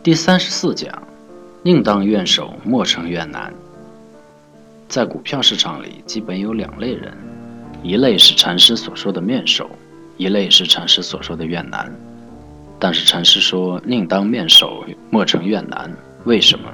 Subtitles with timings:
[0.00, 1.02] 第三十四讲，
[1.64, 3.52] 宁当愿守，莫成愿难。
[4.88, 7.12] 在股票市场里，基本有两类人，
[7.82, 9.68] 一类是禅师所说的面守，
[10.16, 11.92] 一类是禅师所说的愿难。
[12.78, 15.92] 但是禅师说宁当面守，莫成愿难，
[16.24, 16.72] 为什么？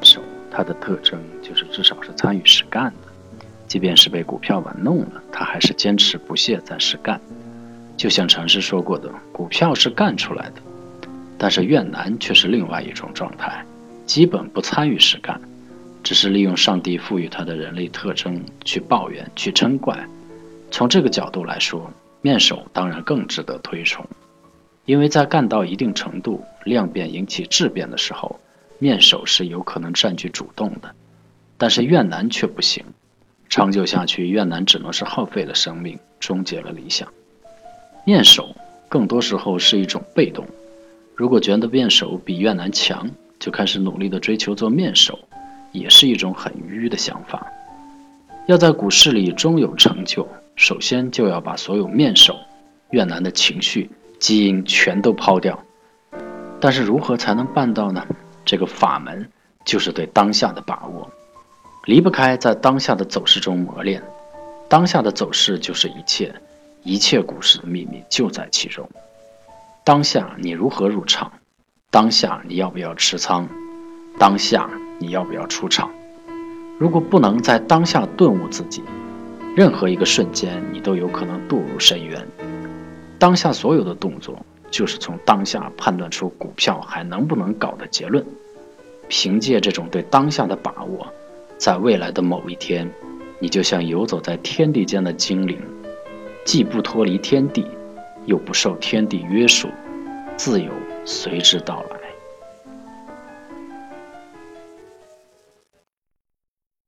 [0.00, 7.20] 守它的特征就是至少是参与实干的，即便是被股票玩弄了，他还是坚持不懈在实干。
[7.94, 10.62] 就像禅师说过的，股票是干出来的。
[11.42, 13.64] 但是怨男却是另外一种状态，
[14.04, 15.40] 基本不参与实干，
[16.02, 20.06] 只是利用上帝赋予他的人类特征去抱怨、去嗔怪。
[20.70, 21.90] 从这个角度来说，
[22.20, 24.04] 面首当然更值得推崇，
[24.84, 28.38] 因为在干到一定程度、量变引起质变的时候，
[28.78, 30.94] 面首是有可能占据主动的。
[31.56, 32.84] 但是怨男却不行，
[33.48, 37.08] 长久下去，怨男只能是耗费了生命，终结了理想。
[38.04, 38.54] 面首
[38.90, 40.46] 更多时候是一种被动。
[41.20, 45.18] 如果觉得面首比越南强，就开始努力的追求做面首，
[45.70, 47.46] 也是一种很愚的想法。
[48.46, 52.34] 要在股市里终有成就，首先就要把所有面首、
[52.88, 55.62] 越南的情绪、基因全都抛掉。
[56.58, 58.06] 但是如何才能办到呢？
[58.46, 59.28] 这个法门
[59.66, 61.06] 就是对当下的把握，
[61.84, 64.02] 离不开在当下的走势中磨练。
[64.70, 66.34] 当下的走势就是一切，
[66.82, 68.88] 一切股市的秘密就在其中。
[69.90, 71.32] 当下你如何入场？
[71.90, 73.48] 当下你要不要持仓？
[74.20, 75.90] 当下你要不要出场？
[76.78, 78.84] 如果不能在当下顿悟自己，
[79.56, 82.24] 任何一个瞬间你都有可能堕入深渊。
[83.18, 84.38] 当下所有的动作，
[84.70, 88.24] 就是从当下判断出股票还能不能搞的结论。
[89.08, 91.04] 凭借这种对当下的把握，
[91.58, 92.88] 在未来的某一天，
[93.40, 95.60] 你就像游走在天地间的精灵，
[96.44, 97.66] 既不脱离天地。
[98.26, 99.68] 又不受天地约束，
[100.36, 100.72] 自由
[101.04, 101.99] 随之到来。